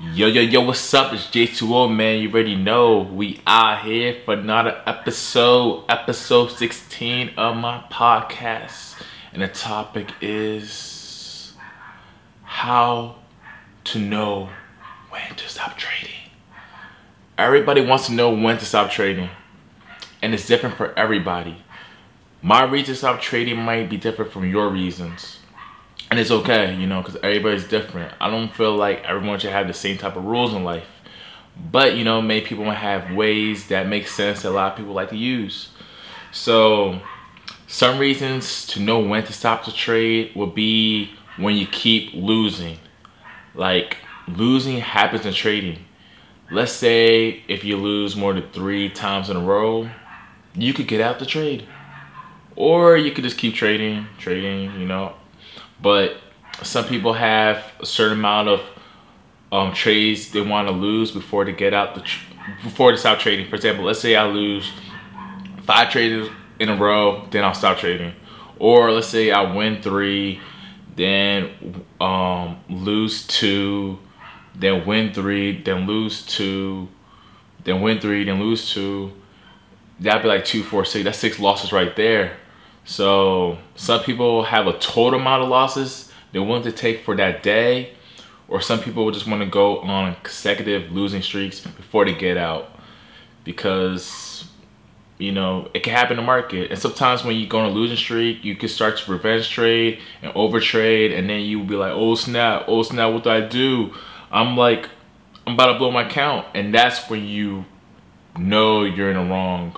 Yo, 0.00 0.26
yo, 0.26 0.42
yo, 0.42 0.60
what's 0.60 0.92
up? 0.92 1.12
It's 1.12 1.26
J2O, 1.28 1.94
man. 1.94 2.20
You 2.20 2.28
already 2.28 2.56
know 2.56 3.02
we 3.02 3.40
are 3.46 3.76
here 3.76 4.20
for 4.24 4.34
another 4.34 4.82
episode, 4.86 5.84
episode 5.88 6.50
16 6.50 7.30
of 7.36 7.56
my 7.56 7.84
podcast. 7.92 9.00
And 9.32 9.40
the 9.40 9.46
topic 9.46 10.08
is 10.20 11.54
how 12.42 13.18
to 13.84 14.00
know 14.00 14.48
when 15.10 15.36
to 15.36 15.48
stop 15.48 15.78
trading. 15.78 16.16
Everybody 17.38 17.80
wants 17.80 18.06
to 18.06 18.14
know 18.14 18.30
when 18.34 18.58
to 18.58 18.64
stop 18.64 18.90
trading, 18.90 19.30
and 20.20 20.34
it's 20.34 20.48
different 20.48 20.76
for 20.76 20.92
everybody. 20.98 21.62
My 22.42 22.64
reason 22.64 22.94
to 22.94 22.98
stop 22.98 23.20
trading 23.20 23.60
might 23.60 23.88
be 23.88 23.96
different 23.96 24.32
from 24.32 24.50
your 24.50 24.70
reasons 24.70 25.38
and 26.14 26.20
it's 26.20 26.30
okay, 26.30 26.72
you 26.76 26.86
know, 26.86 27.02
because 27.02 27.16
everybody's 27.24 27.66
different. 27.66 28.14
I 28.20 28.30
don't 28.30 28.54
feel 28.54 28.76
like 28.76 29.02
everyone 29.02 29.40
should 29.40 29.50
have 29.50 29.66
the 29.66 29.74
same 29.74 29.98
type 29.98 30.14
of 30.14 30.24
rules 30.24 30.54
in 30.54 30.62
life. 30.62 30.86
But, 31.72 31.96
you 31.96 32.04
know, 32.04 32.22
many 32.22 32.40
people 32.40 32.70
have 32.70 33.10
ways 33.10 33.66
that 33.66 33.88
make 33.88 34.06
sense 34.06 34.42
that 34.42 34.50
a 34.50 34.52
lot 34.52 34.70
of 34.70 34.78
people 34.78 34.92
like 34.92 35.10
to 35.10 35.16
use. 35.16 35.70
So, 36.30 37.00
some 37.66 37.98
reasons 37.98 38.64
to 38.68 38.80
know 38.80 39.00
when 39.00 39.24
to 39.24 39.32
stop 39.32 39.64
the 39.64 39.72
trade 39.72 40.36
will 40.36 40.46
be 40.46 41.10
when 41.36 41.56
you 41.56 41.66
keep 41.66 42.14
losing. 42.14 42.78
Like, 43.56 43.96
losing 44.28 44.78
happens 44.78 45.26
in 45.26 45.34
trading. 45.34 45.84
Let's 46.48 46.70
say 46.70 47.42
if 47.48 47.64
you 47.64 47.76
lose 47.76 48.14
more 48.14 48.34
than 48.34 48.48
three 48.50 48.88
times 48.88 49.30
in 49.30 49.36
a 49.36 49.40
row, 49.40 49.90
you 50.54 50.74
could 50.74 50.86
get 50.86 51.00
out 51.00 51.18
the 51.18 51.26
trade. 51.26 51.66
Or 52.54 52.96
you 52.96 53.10
could 53.10 53.24
just 53.24 53.36
keep 53.36 53.56
trading, 53.56 54.06
trading, 54.16 54.78
you 54.78 54.86
know, 54.86 55.16
but 55.80 56.16
some 56.62 56.84
people 56.86 57.12
have 57.12 57.64
a 57.80 57.86
certain 57.86 58.18
amount 58.18 58.48
of 58.48 58.60
um, 59.52 59.72
trades 59.72 60.30
they 60.30 60.40
want 60.40 60.68
to 60.68 60.74
lose 60.74 61.10
before 61.10 61.44
they 61.44 61.52
get 61.52 61.74
out 61.74 61.94
the 61.94 62.00
tr- 62.00 62.32
before 62.62 62.92
they 62.92 62.98
stop 62.98 63.18
trading. 63.18 63.48
For 63.48 63.56
example, 63.56 63.84
let's 63.84 64.00
say 64.00 64.16
I 64.16 64.26
lose 64.26 64.70
five 65.62 65.90
trades 65.90 66.28
in 66.58 66.68
a 66.68 66.76
row, 66.76 67.26
then 67.30 67.44
I'll 67.44 67.54
stop 67.54 67.78
trading. 67.78 68.12
Or 68.58 68.92
let's 68.92 69.08
say 69.08 69.30
I 69.30 69.54
win 69.54 69.82
three, 69.82 70.40
then 70.96 71.84
um, 72.00 72.58
lose 72.68 73.26
two, 73.26 73.98
then 74.54 74.86
win 74.86 75.12
three, 75.12 75.62
then 75.62 75.86
lose 75.86 76.24
two, 76.24 76.88
then 77.64 77.80
win 77.80 78.00
three, 78.00 78.24
then 78.24 78.40
lose 78.40 78.70
two. 78.72 79.12
That'd 80.00 80.22
be 80.22 80.28
like 80.28 80.44
two, 80.44 80.62
four, 80.62 80.84
six. 80.84 81.04
That's 81.04 81.18
six 81.18 81.38
losses 81.38 81.72
right 81.72 81.94
there. 81.96 82.36
So 82.84 83.58
some 83.76 84.02
people 84.02 84.44
have 84.44 84.66
a 84.66 84.78
total 84.78 85.20
amount 85.20 85.42
of 85.42 85.48
losses 85.48 86.12
they 86.32 86.38
want 86.38 86.64
to 86.64 86.72
take 86.72 87.04
for 87.04 87.16
that 87.16 87.42
day, 87.42 87.92
or 88.48 88.60
some 88.60 88.80
people 88.80 89.10
just 89.10 89.26
want 89.26 89.40
to 89.42 89.48
go 89.48 89.78
on 89.80 90.16
consecutive 90.22 90.92
losing 90.92 91.22
streaks 91.22 91.60
before 91.60 92.04
they 92.04 92.14
get 92.14 92.36
out 92.36 92.70
because 93.44 94.44
you 95.18 95.30
know 95.30 95.70
it 95.74 95.82
can 95.82 95.92
happen 95.92 96.18
in 96.18 96.24
the 96.24 96.26
market. 96.26 96.70
And 96.70 96.78
sometimes 96.78 97.24
when 97.24 97.36
you 97.36 97.46
go 97.46 97.60
on 97.60 97.66
a 97.66 97.70
losing 97.70 97.96
streak, 97.96 98.44
you 98.44 98.56
can 98.56 98.68
start 98.68 98.98
to 98.98 99.12
revenge 99.12 99.48
trade 99.48 100.00
and 100.22 100.32
overtrade, 100.34 101.16
and 101.16 101.30
then 101.30 101.40
you 101.40 101.60
will 101.60 101.66
be 101.66 101.76
like, 101.76 101.92
"Oh 101.92 102.16
snap! 102.16 102.64
Oh 102.66 102.82
snap! 102.82 103.12
What 103.12 103.24
do 103.24 103.30
I 103.30 103.40
do?" 103.40 103.94
I'm 104.30 104.56
like, 104.56 104.90
I'm 105.46 105.54
about 105.54 105.72
to 105.72 105.78
blow 105.78 105.90
my 105.90 106.08
count, 106.08 106.46
and 106.54 106.74
that's 106.74 107.08
when 107.08 107.24
you 107.24 107.64
know 108.36 108.82
you're 108.82 109.10
in 109.10 109.16
the 109.16 109.32
wrong 109.32 109.76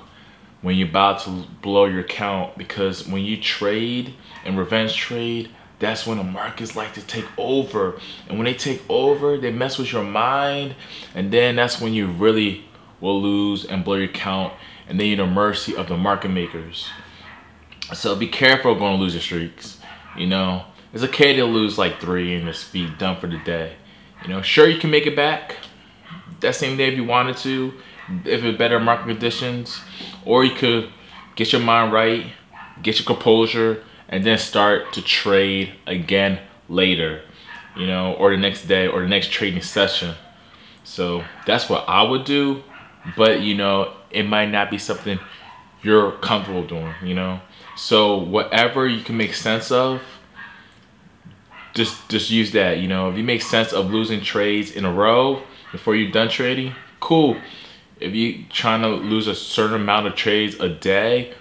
when 0.67 0.75
you're 0.75 0.89
about 0.89 1.21
to 1.21 1.31
blow 1.63 1.85
your 1.85 2.03
count 2.03 2.59
because 2.59 3.07
when 3.07 3.23
you 3.23 3.41
trade 3.41 4.13
and 4.45 4.59
revenge 4.59 4.97
trade, 4.97 5.49
that's 5.79 6.05
when 6.05 6.19
the 6.19 6.25
markets 6.25 6.75
like 6.75 6.93
to 6.95 7.01
take 7.03 7.25
over. 7.39 8.01
And 8.29 8.37
when 8.37 8.47
they 8.47 8.55
take 8.55 8.83
over, 8.89 9.39
they 9.39 9.53
mess 9.53 9.79
with 9.79 9.93
your 9.93 10.03
mind. 10.03 10.75
And 11.15 11.33
then 11.33 11.55
that's 11.55 11.81
when 11.81 11.95
you 11.95 12.09
really 12.09 12.65
will 13.01 13.23
lose 13.23 13.65
and 13.65 13.85
blow 13.85 13.95
your 13.95 14.09
count. 14.09 14.55
And 14.89 14.99
then 14.99 15.07
you're 15.07 15.19
the 15.19 15.33
mercy 15.33 15.77
of 15.77 15.87
the 15.87 15.97
market 15.97 16.31
makers. 16.31 16.89
So 17.95 18.17
be 18.17 18.27
careful 18.27 18.75
going 18.75 18.97
to 18.97 19.01
lose 19.01 19.15
your 19.15 19.23
streaks. 19.23 19.79
You 20.19 20.27
know, 20.27 20.65
it's 20.93 21.05
okay 21.05 21.37
to 21.37 21.45
lose 21.45 21.79
like 21.79 22.01
three 22.01 22.35
and 22.35 22.45
just 22.45 22.73
be 22.73 22.91
done 22.99 23.21
for 23.21 23.29
the 23.29 23.39
day. 23.39 23.77
You 24.25 24.31
know, 24.31 24.43
sure 24.43 24.67
you 24.67 24.81
can 24.81 24.91
make 24.91 25.07
it 25.07 25.15
back 25.15 25.59
that 26.41 26.57
same 26.57 26.77
day 26.77 26.89
if 26.89 26.95
you 26.95 27.05
wanted 27.05 27.37
to 27.37 27.73
if 28.25 28.45
it's 28.45 28.59
better 28.59 28.79
market 28.79 29.07
conditions, 29.07 29.81
or 30.27 30.45
you 30.45 30.55
could 30.55 30.91
get 31.37 31.53
your 31.53 31.63
mind 31.63 31.93
right, 31.93 32.27
get 32.83 32.99
your 32.99 33.07
composure, 33.07 33.83
and 34.09 34.25
then 34.25 34.37
start 34.39 34.93
to 34.95 35.03
trade 35.03 35.73
again 35.87 36.41
later, 36.69 37.23
you 37.77 37.87
know, 37.87 38.15
or 38.15 38.31
the 38.31 38.37
next 38.37 38.67
day 38.67 38.87
or 38.87 39.03
the 39.03 39.09
next 39.09 39.31
trading 39.31 39.63
session. 39.63 40.15
So 40.85 41.25
that's 41.47 41.69
what 41.69 41.85
I 41.89 42.03
would 42.03 42.25
do, 42.25 42.63
but 43.17 43.41
you 43.41 43.55
know, 43.55 43.93
it 44.11 44.25
might 44.25 44.51
not 44.51 44.71
be 44.71 44.79
something 44.79 45.19
you're 45.83 46.13
comfortable 46.13 46.67
doing, 46.67 46.95
you 47.03 47.15
know. 47.15 47.41
So 47.77 48.17
whatever 48.17 48.87
you 48.87 49.03
can 49.03 49.17
make 49.17 49.35
sense 49.35 49.71
of, 49.71 50.03
just 51.75 52.09
just 52.09 52.31
use 52.31 52.53
that, 52.53 52.79
you 52.79 52.89
know. 52.89 53.11
If 53.11 53.17
you 53.17 53.25
make 53.25 53.43
sense 53.43 53.73
of 53.73 53.91
losing 53.91 54.23
trades 54.23 54.71
in 54.71 54.85
a 54.85 54.93
row 54.93 55.43
before 55.73 55.95
you're 55.95 56.11
done 56.11 56.29
trading, 56.29 56.75
cool 57.01 57.37
if 58.01 58.15
you 58.15 58.45
trying 58.51 58.83
to 58.83 58.89
lose 58.89 59.27
a 59.27 59.35
certain 59.35 59.81
amount 59.81 60.07
of 60.07 60.15
trades 60.15 60.57
a 60.61 60.69
day, 60.69 61.35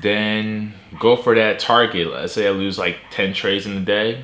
then 0.00 0.74
go 0.98 1.16
for 1.16 1.34
that 1.34 1.58
target. 1.58 2.08
Let's 2.08 2.32
say 2.32 2.46
I 2.46 2.50
lose 2.50 2.78
like 2.78 2.98
10 3.10 3.34
trades 3.34 3.66
in 3.66 3.76
a 3.76 3.80
day. 3.80 4.22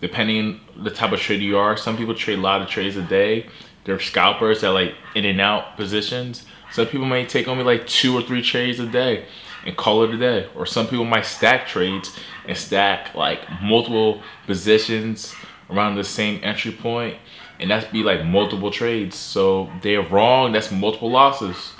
Depending 0.00 0.60
the 0.76 0.90
type 0.90 1.12
of 1.12 1.20
trader 1.20 1.42
you 1.42 1.56
are, 1.56 1.76
some 1.76 1.96
people 1.96 2.14
trade 2.14 2.38
a 2.38 2.42
lot 2.42 2.60
of 2.60 2.68
trades 2.68 2.96
a 2.96 3.02
day. 3.02 3.46
They're 3.84 4.00
scalpers 4.00 4.60
that 4.60 4.70
like 4.70 4.94
in 5.14 5.24
and 5.24 5.40
out 5.40 5.76
positions. 5.76 6.44
Some 6.72 6.86
people 6.86 7.06
may 7.06 7.24
take 7.24 7.48
only 7.48 7.64
like 7.64 7.86
two 7.86 8.16
or 8.16 8.20
three 8.20 8.42
trades 8.42 8.78
a 8.78 8.86
day 8.86 9.24
and 9.64 9.76
call 9.76 10.02
it 10.04 10.10
a 10.10 10.18
day. 10.18 10.48
Or 10.54 10.66
some 10.66 10.86
people 10.86 11.04
might 11.04 11.24
stack 11.24 11.66
trades 11.66 12.14
and 12.46 12.56
stack 12.56 13.14
like 13.14 13.40
multiple 13.62 14.22
positions 14.46 15.34
around 15.70 15.96
the 15.96 16.04
same 16.04 16.40
entry 16.42 16.72
point 16.72 17.16
and 17.58 17.70
that's 17.70 17.86
be 17.86 18.02
like 18.02 18.24
multiple 18.24 18.70
trades. 18.70 19.16
So 19.16 19.70
they're 19.82 20.02
wrong, 20.02 20.52
that's 20.52 20.70
multiple 20.70 21.10
losses. 21.10 21.72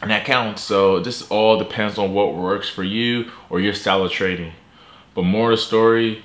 And 0.00 0.10
that 0.10 0.24
counts. 0.24 0.62
So 0.62 1.00
this 1.00 1.28
all 1.28 1.58
depends 1.58 1.98
on 1.98 2.14
what 2.14 2.34
works 2.34 2.68
for 2.68 2.84
you 2.84 3.30
or 3.50 3.60
your 3.60 3.74
style 3.74 4.04
of 4.04 4.12
trading. 4.12 4.52
But 5.14 5.22
more 5.22 5.50
of 5.50 5.58
the 5.58 5.62
story, 5.62 6.22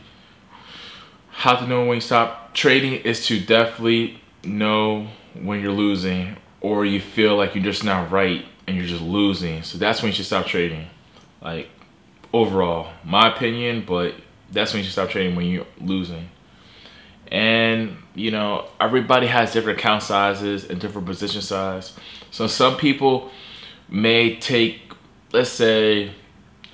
how 1.32 1.56
to 1.56 1.68
know 1.68 1.86
when 1.86 1.96
you 1.96 2.02
stop 2.02 2.54
trading 2.54 2.94
is 2.94 3.26
to 3.28 3.40
definitely 3.40 4.22
know 4.44 5.08
when 5.34 5.62
you're 5.62 5.72
losing 5.72 6.38
or 6.62 6.86
you 6.86 7.02
feel 7.02 7.36
like 7.36 7.56
you're 7.56 7.64
just 7.64 7.84
not 7.84 8.12
right 8.12 8.46
and 8.68 8.78
you're 8.78 8.86
just 8.86 9.02
losing. 9.02 9.64
So 9.64 9.80
that's 9.80 10.02
when 10.02 10.12
you 10.12 10.16
should 10.16 10.28
stop 10.28 10.46
trading. 10.46 10.88
Like 11.42 11.70
overall, 12.32 12.94
my 13.04 13.34
opinion, 13.34 13.84
but 13.86 14.14
that's 14.52 14.72
when 14.72 14.82
you 14.82 14.84
should 14.84 14.94
stop 14.94 15.10
trading 15.10 15.36
when 15.36 15.48
you're 15.48 15.66
losing 15.82 16.30
and 17.34 17.98
you 18.14 18.30
know 18.32 18.68
everybody 18.80 19.26
has 19.28 19.52
different 19.52 19.80
account 19.80 20.04
sizes 20.04 20.70
and 20.70 20.80
different 20.80 21.08
position 21.08 21.42
size. 21.42 21.94
So 22.32 22.48
some 22.48 22.78
people 22.78 23.32
may 23.90 24.38
take 24.38 24.94
let's 25.34 25.50
say 25.50 26.12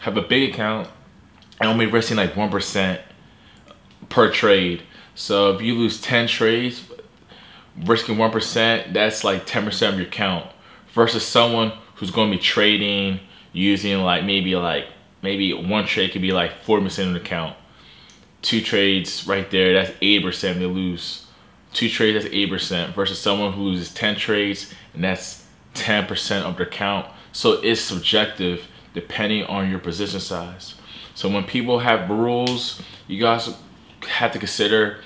have 0.01 0.17
a 0.17 0.21
big 0.21 0.51
account 0.51 0.89
and 1.59 1.69
only 1.69 1.85
risking 1.85 2.17
like 2.17 2.33
1% 2.33 3.01
per 4.09 4.31
trade. 4.31 4.83
So 5.15 5.53
if 5.53 5.61
you 5.61 5.75
lose 5.75 5.99
10 5.99 6.27
trades 6.27 6.83
risking 7.85 8.15
1% 8.15 8.93
that's 8.93 9.23
like 9.23 9.45
10% 9.45 9.89
of 9.89 9.97
your 9.97 10.07
account 10.07 10.45
versus 10.93 11.25
someone 11.25 11.71
who's 11.95 12.11
going 12.11 12.29
to 12.29 12.37
be 12.37 12.41
trading 12.41 13.19
using 13.53 13.99
like 13.99 14.25
maybe 14.25 14.55
like 14.55 14.85
maybe 15.21 15.53
one 15.53 15.85
trade 15.85 16.11
could 16.11 16.21
be 16.21 16.31
like 16.31 16.63
40% 16.65 17.07
of 17.07 17.13
the 17.13 17.19
count 17.21 17.55
two 18.41 18.61
trades 18.61 19.27
right 19.27 19.49
there, 19.51 19.73
that's 19.73 19.91
80% 19.99 20.59
they 20.59 20.65
lose. 20.65 21.25
Two 21.73 21.89
trades, 21.89 22.23
that's 22.23 22.33
8% 22.33 22.93
versus 22.93 23.19
someone 23.19 23.53
who 23.53 23.63
loses 23.63 23.93
10 23.93 24.15
trades 24.15 24.73
and 24.93 25.03
that's 25.03 25.45
10% 25.75 26.41
of 26.43 26.57
their 26.57 26.65
count. 26.65 27.05
So 27.31 27.61
it's 27.61 27.81
subjective 27.81 28.67
depending 28.93 29.43
on 29.43 29.69
your 29.69 29.79
position 29.79 30.19
size. 30.19 30.75
So 31.13 31.29
when 31.29 31.43
people 31.43 31.79
have 31.79 32.09
rules, 32.09 32.81
you 33.07 33.19
guys 33.19 33.53
have 34.07 34.31
to 34.31 34.39
consider 34.39 34.99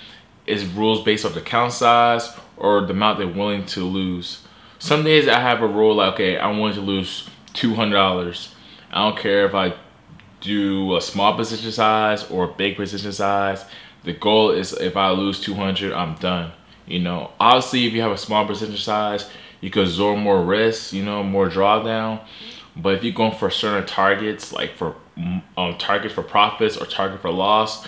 is 0.45 0.65
rules 0.65 1.03
based 1.03 1.25
off 1.25 1.33
the 1.33 1.41
count 1.41 1.74
size 1.74 2.29
or 2.57 2.81
the 2.81 2.91
amount 2.91 3.18
they're 3.18 3.27
willing 3.27 3.65
to 3.65 3.83
lose. 3.83 4.45
Some 4.79 5.03
days 5.03 5.27
I 5.27 5.39
have 5.39 5.62
a 5.62 5.68
rule 5.68 5.95
like, 5.95 6.13
okay, 6.15 6.38
I 6.38 6.51
want 6.51 6.75
to 6.75 6.81
lose 6.81 7.29
$200. 7.53 8.53
I 8.91 9.09
don't 9.09 9.18
care 9.18 9.45
if 9.45 9.56
I 9.56 9.74
do 10.43 10.95
a 10.97 11.01
small 11.01 11.35
position 11.35 11.71
size 11.71 12.29
or 12.29 12.43
a 12.43 12.53
big 12.53 12.75
position 12.75 13.11
size. 13.11 13.65
The 14.03 14.13
goal 14.13 14.51
is 14.51 14.73
if 14.73 14.97
I 14.97 15.09
lose 15.11 15.39
200, 15.39 15.93
I'm 15.93 16.15
done. 16.15 16.51
You 16.85 16.99
know, 16.99 17.31
obviously, 17.39 17.87
if 17.87 17.93
you 17.93 18.01
have 18.01 18.11
a 18.11 18.17
small 18.17 18.45
position 18.45 18.75
size, 18.75 19.29
you 19.61 19.69
could 19.69 19.87
absorb 19.87 20.19
more 20.19 20.43
risk, 20.43 20.91
you 20.91 21.03
know, 21.03 21.23
more 21.23 21.49
drawdown. 21.49 22.19
But 22.75 22.95
if 22.95 23.03
you're 23.03 23.13
going 23.13 23.37
for 23.37 23.49
certain 23.49 23.87
targets, 23.87 24.51
like 24.51 24.75
for 24.75 24.95
um, 25.15 25.77
targets 25.77 26.13
for 26.13 26.23
profits 26.23 26.75
or 26.75 26.85
target 26.85 27.21
for 27.21 27.31
loss 27.31 27.87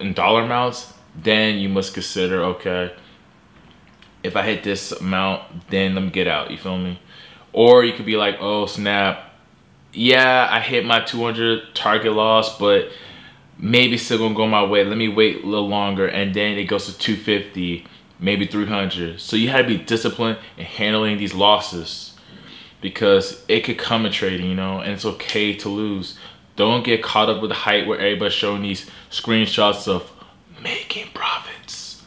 in 0.00 0.14
dollar 0.14 0.42
amounts, 0.42 0.94
then 1.14 1.58
you 1.58 1.68
must 1.68 1.92
consider 1.92 2.42
okay, 2.42 2.94
if 4.22 4.36
I 4.36 4.42
hit 4.42 4.64
this 4.64 4.92
amount, 4.92 5.68
then 5.68 5.94
let 5.94 6.04
me 6.04 6.10
get 6.10 6.28
out. 6.28 6.50
You 6.50 6.56
feel 6.56 6.78
me? 6.78 7.00
Or 7.52 7.84
you 7.84 7.92
could 7.92 8.06
be 8.06 8.16
like, 8.16 8.36
oh 8.40 8.64
snap, 8.64 9.31
yeah, 9.92 10.48
I 10.50 10.60
hit 10.60 10.84
my 10.84 11.00
200 11.00 11.74
target 11.74 12.12
loss, 12.12 12.58
but 12.58 12.90
maybe 13.58 13.96
still 13.98 14.18
gonna 14.18 14.34
go 14.34 14.46
my 14.46 14.64
way. 14.64 14.84
Let 14.84 14.96
me 14.96 15.08
wait 15.08 15.44
a 15.44 15.46
little 15.46 15.68
longer, 15.68 16.06
and 16.06 16.34
then 16.34 16.58
it 16.58 16.64
goes 16.64 16.86
to 16.86 16.98
250, 16.98 17.86
maybe 18.18 18.46
300. 18.46 19.20
So 19.20 19.36
you 19.36 19.50
had 19.50 19.68
to 19.68 19.78
be 19.78 19.84
disciplined 19.84 20.38
in 20.56 20.64
handling 20.64 21.18
these 21.18 21.34
losses 21.34 22.14
because 22.80 23.44
it 23.48 23.60
could 23.60 23.78
come 23.78 24.04
in 24.06 24.12
trading, 24.12 24.48
you 24.48 24.56
know, 24.56 24.80
and 24.80 24.92
it's 24.92 25.04
okay 25.04 25.54
to 25.54 25.68
lose. 25.68 26.18
Don't 26.56 26.84
get 26.84 27.02
caught 27.02 27.30
up 27.30 27.40
with 27.40 27.50
the 27.50 27.54
hype 27.54 27.86
where 27.86 27.98
everybody's 27.98 28.34
showing 28.34 28.62
these 28.62 28.90
screenshots 29.10 29.88
of 29.88 30.10
making 30.62 31.08
profits, 31.14 32.02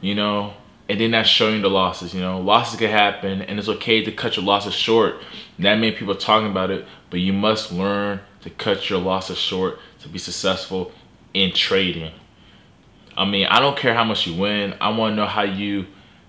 you 0.00 0.14
know, 0.14 0.54
and 0.88 1.00
then 1.00 1.10
not 1.10 1.26
showing 1.26 1.62
the 1.62 1.68
losses, 1.68 2.14
you 2.14 2.20
know. 2.20 2.40
Losses 2.40 2.78
can 2.78 2.90
happen, 2.90 3.42
and 3.42 3.58
it's 3.58 3.68
okay 3.68 4.02
to 4.02 4.12
cut 4.12 4.36
your 4.36 4.44
losses 4.44 4.74
short. 4.74 5.16
That 5.58 5.74
many 5.76 5.92
people 5.92 6.14
talking 6.14 6.50
about 6.50 6.70
it, 6.70 6.86
but 7.10 7.20
you 7.20 7.32
must 7.32 7.72
learn 7.72 8.20
to 8.42 8.50
cut 8.50 8.88
your 8.88 8.98
losses 8.98 9.38
short 9.38 9.78
to 10.00 10.08
be 10.08 10.18
successful 10.18 10.92
in 11.34 11.52
trading. 11.52 12.12
I 13.16 13.24
mean, 13.24 13.46
I 13.46 13.60
don't 13.60 13.76
care 13.76 13.94
how 13.94 14.04
much 14.04 14.26
you 14.26 14.40
win. 14.40 14.74
I 14.80 14.90
want 14.90 15.12
to 15.12 15.16
know 15.16 15.26
how 15.26 15.42
you 15.42 15.86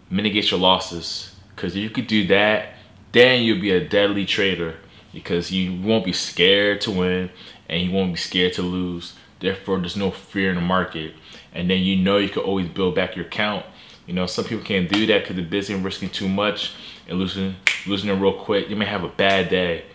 mitigate 0.10 0.52
your 0.52 0.60
losses. 0.60 1.36
Because 1.56 1.76
if 1.76 1.84
you 1.84 1.90
could 1.90 2.08
do 2.08 2.28
that, 2.28 2.74
then 3.12 3.44
you'll 3.44 3.62
be 3.62 3.72
a 3.72 3.88
deadly 3.88 4.26
trader. 4.26 4.76
Because 5.14 5.52
you 5.52 5.80
won't 5.82 6.06
be 6.06 6.14
scared 6.14 6.82
to 6.82 6.92
win 6.92 7.30
and 7.68 7.82
you 7.82 7.92
won't 7.92 8.14
be 8.14 8.20
scared 8.20 8.54
to 8.54 8.64
lose. 8.64 9.14
Therefore, 9.40 9.80
there's 9.80 9.96
no 9.96 10.12
fear 10.12 10.50
in 10.50 10.56
the 10.56 10.62
market. 10.62 11.14
And 11.54 11.70
then 11.70 11.80
you 11.80 11.96
know 11.96 12.18
you 12.18 12.30
can 12.30 12.42
always 12.42 12.68
build 12.68 12.96
back 12.96 13.16
your 13.16 13.26
account. 13.26 13.66
You 14.10 14.16
know, 14.16 14.26
some 14.26 14.44
people 14.44 14.66
can't 14.66 14.90
do 14.90 15.06
that 15.06 15.22
because 15.22 15.36
they're 15.36 15.46
busy 15.46 15.72
and 15.72 15.86
risking 15.86 16.10
too 16.10 16.28
much 16.28 16.74
and 17.08 17.20
losing 17.20 17.56
losing 17.86 18.10
it 18.10 18.14
real 18.14 18.34
quick. 18.34 18.68
You 18.68 18.76
may 18.76 18.86
have 18.86 19.04
a 19.04 19.08
bad 19.08 19.50
day, 19.50 19.86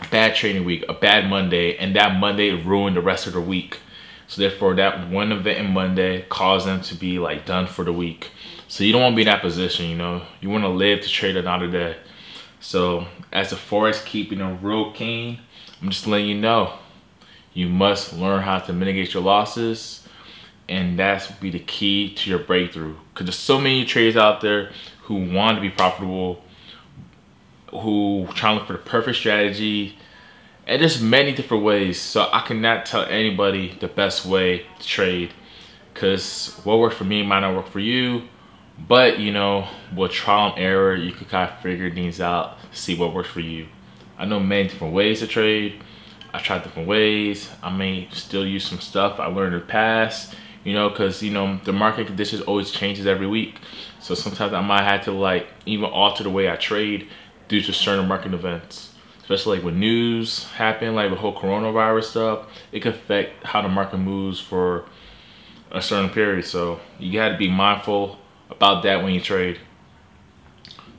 a 0.00 0.08
bad 0.08 0.34
trading 0.34 0.64
week, 0.64 0.84
a 0.88 0.94
bad 0.94 1.30
Monday, 1.30 1.76
and 1.76 1.94
that 1.94 2.18
Monday 2.18 2.50
ruined 2.50 2.96
the 2.96 3.00
rest 3.00 3.28
of 3.28 3.34
the 3.34 3.40
week. 3.40 3.78
So 4.26 4.42
therefore, 4.42 4.74
that 4.74 5.10
one 5.10 5.30
event 5.30 5.60
in 5.60 5.72
Monday 5.72 6.22
caused 6.28 6.66
them 6.66 6.80
to 6.80 6.96
be 6.96 7.20
like 7.20 7.46
done 7.46 7.68
for 7.68 7.84
the 7.84 7.92
week. 7.92 8.32
So 8.66 8.82
you 8.82 8.92
don't 8.92 9.02
want 9.02 9.12
to 9.12 9.16
be 9.16 9.22
in 9.22 9.26
that 9.26 9.42
position. 9.42 9.86
You 9.86 9.96
know, 9.96 10.22
you 10.40 10.50
want 10.50 10.64
to 10.64 10.68
live 10.68 11.00
to 11.02 11.08
trade 11.08 11.36
another 11.36 11.70
day. 11.70 11.96
So 12.58 13.06
as 13.32 13.52
a 13.52 13.56
forex 13.56 14.04
keeping 14.04 14.40
a 14.40 14.54
real 14.54 14.90
king, 14.90 15.38
I'm 15.80 15.90
just 15.90 16.08
letting 16.08 16.26
you 16.26 16.34
know, 16.34 16.80
you 17.52 17.68
must 17.68 18.12
learn 18.12 18.42
how 18.42 18.58
to 18.58 18.72
mitigate 18.72 19.14
your 19.14 19.22
losses 19.22 20.04
and 20.68 20.98
that's 20.98 21.30
be 21.30 21.50
the 21.50 21.58
key 21.58 22.14
to 22.14 22.30
your 22.30 22.38
breakthrough. 22.38 22.96
Because 23.12 23.26
there's 23.26 23.38
so 23.38 23.60
many 23.60 23.84
traders 23.84 24.16
out 24.16 24.40
there 24.40 24.70
who 25.02 25.32
want 25.32 25.56
to 25.56 25.60
be 25.60 25.70
profitable 25.70 26.42
who 27.70 28.26
trying 28.34 28.54
to 28.54 28.58
look 28.60 28.66
for 28.68 28.72
the 28.74 28.78
perfect 28.78 29.16
strategy 29.16 29.96
and 30.66 30.80
there's 30.80 31.02
many 31.02 31.32
different 31.32 31.64
ways. 31.64 32.00
So 32.00 32.28
i 32.32 32.40
cannot 32.40 32.86
tell 32.86 33.04
anybody 33.04 33.76
the 33.80 33.88
best 33.88 34.24
way 34.24 34.64
to 34.78 34.86
trade 34.86 35.32
because 35.92 36.60
what 36.64 36.78
works 36.78 36.96
for 36.96 37.04
me 37.04 37.22
might 37.22 37.40
not 37.40 37.54
work 37.54 37.68
for 37.68 37.80
you 37.80 38.22
but 38.88 39.18
you 39.18 39.32
know 39.32 39.68
with 39.94 40.10
trial 40.10 40.52
and 40.52 40.62
error 40.62 40.94
you 40.94 41.12
can 41.12 41.26
kind 41.26 41.50
of 41.50 41.60
figure 41.60 41.92
things 41.92 42.20
out 42.20 42.58
see 42.72 42.96
what 42.96 43.12
works 43.12 43.28
for 43.28 43.40
you. 43.40 43.66
I 44.16 44.24
know 44.24 44.40
many 44.40 44.68
different 44.68 44.94
ways 44.94 45.20
to 45.20 45.26
trade. 45.26 45.82
I 46.32 46.38
tried 46.38 46.62
different 46.62 46.88
ways. 46.88 47.50
I 47.62 47.70
may 47.70 48.08
still 48.12 48.46
use 48.46 48.64
some 48.64 48.80
stuff 48.80 49.20
i 49.20 49.26
learned 49.26 49.54
in 49.54 49.60
the 49.60 49.66
past 49.66 50.34
you 50.64 50.72
know, 50.72 50.88
because 50.88 51.22
you 51.22 51.30
know 51.30 51.60
the 51.64 51.72
market 51.72 52.06
conditions 52.06 52.42
always 52.42 52.70
changes 52.70 53.06
every 53.06 53.26
week. 53.26 53.60
So 54.00 54.14
sometimes 54.14 54.52
I 54.52 54.60
might 54.60 54.82
have 54.82 55.04
to 55.04 55.12
like 55.12 55.46
even 55.66 55.84
alter 55.84 56.24
the 56.24 56.30
way 56.30 56.50
I 56.50 56.56
trade 56.56 57.08
due 57.48 57.60
to 57.60 57.72
certain 57.72 58.08
market 58.08 58.34
events. 58.34 58.92
Especially 59.20 59.56
like 59.56 59.64
when 59.64 59.78
news 59.78 60.44
happen, 60.52 60.94
like 60.94 61.10
the 61.10 61.16
whole 61.16 61.34
coronavirus 61.34 62.04
stuff, 62.04 62.46
it 62.72 62.80
can 62.80 62.92
affect 62.92 63.44
how 63.44 63.62
the 63.62 63.68
market 63.68 63.98
moves 63.98 64.40
for 64.40 64.84
a 65.70 65.80
certain 65.80 66.10
period. 66.10 66.44
So 66.44 66.80
you 66.98 67.12
got 67.12 67.30
to 67.30 67.38
be 67.38 67.50
mindful 67.50 68.18
about 68.50 68.82
that 68.82 69.02
when 69.02 69.14
you 69.14 69.20
trade. 69.20 69.58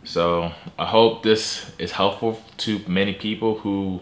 So 0.03 0.51
I 0.77 0.85
hope 0.85 1.23
this 1.23 1.71
is 1.77 1.91
helpful 1.91 2.41
to 2.57 2.79
many 2.87 3.13
people 3.13 3.59
who 3.59 4.01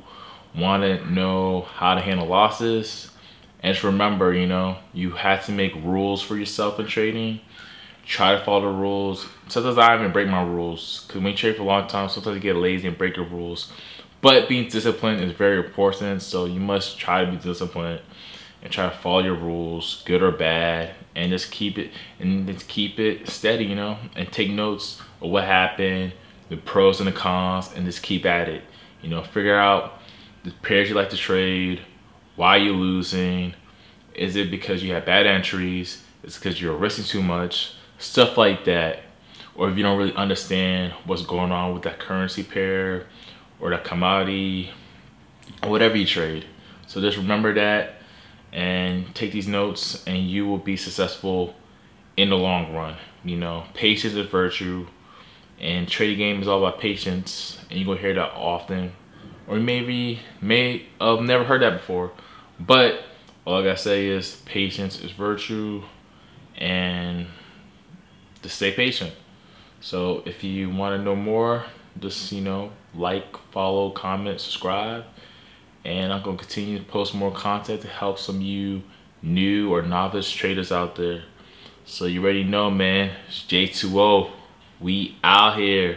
want 0.55 0.83
to 0.83 1.05
know 1.09 1.61
how 1.61 1.95
to 1.95 2.01
handle 2.01 2.27
losses 2.27 3.12
and 3.63 3.73
just 3.73 3.83
remember, 3.83 4.33
you 4.33 4.45
know, 4.45 4.77
you 4.93 5.11
have 5.11 5.45
to 5.45 5.53
make 5.53 5.73
rules 5.75 6.21
for 6.21 6.35
yourself 6.35 6.79
in 6.79 6.85
trading. 6.85 7.39
Try 8.05 8.37
to 8.37 8.43
follow 8.43 8.69
the 8.69 8.77
rules. 8.77 9.25
Sometimes 9.47 9.77
I 9.77 9.95
even 9.95 10.11
break 10.11 10.27
my 10.27 10.43
rules. 10.43 11.05
Because 11.07 11.21
when 11.21 11.31
you 11.31 11.37
trade 11.37 11.55
for 11.55 11.61
a 11.61 11.65
long 11.65 11.87
time, 11.87 12.09
sometimes 12.09 12.35
you 12.35 12.41
get 12.41 12.57
lazy 12.57 12.89
and 12.89 12.97
break 12.97 13.15
your 13.15 13.25
rules. 13.25 13.71
But 14.19 14.49
being 14.49 14.67
disciplined 14.67 15.21
is 15.21 15.31
very 15.31 15.65
important. 15.65 16.21
So 16.21 16.43
you 16.43 16.59
must 16.59 16.99
try 16.99 17.23
to 17.23 17.31
be 17.31 17.37
disciplined 17.37 18.01
and 18.61 18.71
try 18.71 18.89
to 18.89 18.95
follow 18.97 19.23
your 19.23 19.35
rules, 19.35 20.03
good 20.05 20.21
or 20.21 20.31
bad, 20.31 20.95
and 21.15 21.31
just 21.31 21.49
keep 21.49 21.77
it 21.77 21.91
and 22.19 22.45
just 22.47 22.67
keep 22.67 22.99
it 22.99 23.29
steady, 23.29 23.63
you 23.63 23.75
know, 23.75 23.97
and 24.15 24.29
take 24.31 24.49
notes 24.49 25.01
of 25.21 25.29
what 25.29 25.45
happened, 25.45 26.11
the 26.49 26.57
pros 26.57 26.99
and 26.99 27.07
the 27.07 27.13
cons, 27.13 27.71
and 27.73 27.85
just 27.85 28.03
keep 28.03 28.25
at 28.25 28.49
it. 28.49 28.63
You 29.01 29.09
know, 29.09 29.23
figure 29.23 29.57
out 29.57 29.99
the 30.43 30.51
pairs 30.51 30.89
you 30.89 30.95
like 30.95 31.09
to 31.11 31.17
trade, 31.17 31.81
why 32.35 32.57
are 32.57 32.59
you 32.59 32.73
losing? 32.73 33.53
Is 34.15 34.35
it 34.35 34.49
because 34.51 34.83
you 34.83 34.93
have 34.93 35.05
bad 35.05 35.25
entries? 35.25 36.03
Is 36.23 36.35
it 36.35 36.39
because 36.39 36.61
you're 36.61 36.75
risking 36.75 37.05
too 37.05 37.21
much? 37.21 37.73
Stuff 37.97 38.37
like 38.37 38.65
that. 38.65 38.99
Or 39.55 39.69
if 39.69 39.77
you 39.77 39.83
don't 39.83 39.97
really 39.97 40.15
understand 40.15 40.93
what's 41.05 41.23
going 41.23 41.51
on 41.51 41.73
with 41.73 41.83
that 41.83 41.99
currency 41.99 42.43
pair 42.43 43.07
or 43.59 43.69
that 43.69 43.83
commodity 43.83 44.71
or 45.61 45.69
whatever 45.69 45.95
you 45.95 46.05
trade. 46.05 46.45
So 46.87 47.01
just 47.01 47.17
remember 47.17 47.53
that 47.53 47.95
and 48.51 49.13
take 49.15 49.31
these 49.31 49.47
notes 49.47 50.03
and 50.05 50.29
you 50.29 50.47
will 50.47 50.57
be 50.57 50.75
successful 50.75 51.55
in 52.17 52.29
the 52.29 52.37
long 52.37 52.73
run. 52.73 52.95
You 53.23 53.37
know, 53.37 53.65
patience 53.73 54.15
is 54.15 54.27
virtue 54.27 54.87
and 55.59 55.87
trading 55.87 56.17
game 56.17 56.41
is 56.41 56.47
all 56.47 56.65
about 56.65 56.79
patience 56.79 57.59
and 57.69 57.79
you're 57.79 57.85
gonna 57.85 58.01
hear 58.01 58.13
that 58.15 58.31
often 58.33 58.91
or 59.47 59.57
maybe 59.57 60.19
may 60.41 60.85
have 60.99 61.21
never 61.21 61.43
heard 61.43 61.61
that 61.61 61.73
before. 61.73 62.11
But 62.59 63.03
all 63.45 63.59
I 63.59 63.63
gotta 63.63 63.77
say 63.77 64.07
is 64.07 64.41
patience 64.45 65.01
is 65.01 65.11
virtue 65.11 65.83
and 66.57 67.27
to 68.41 68.49
stay 68.49 68.71
patient. 68.71 69.13
So 69.81 70.23
if 70.25 70.43
you 70.43 70.69
want 70.69 70.97
to 70.97 71.03
know 71.03 71.15
more, 71.15 71.65
just 71.99 72.31
you 72.31 72.41
know, 72.41 72.71
like, 72.93 73.37
follow, 73.51 73.91
comment, 73.91 74.39
subscribe, 74.39 75.03
and 75.83 76.13
I'm 76.13 76.23
gonna 76.23 76.37
continue 76.37 76.79
to 76.79 76.85
post 76.85 77.13
more 77.13 77.31
content 77.31 77.81
to 77.81 77.87
help 77.87 78.17
some 78.17 78.37
of 78.37 78.41
you 78.41 78.83
new 79.21 79.73
or 79.73 79.81
novice 79.81 80.31
traders 80.31 80.71
out 80.71 80.95
there. 80.95 81.23
So 81.85 82.05
you 82.05 82.23
already 82.23 82.43
know, 82.43 82.71
man. 82.71 83.11
It's 83.27 83.43
J2O. 83.43 84.31
We 84.79 85.17
out 85.23 85.57
here. 85.57 85.91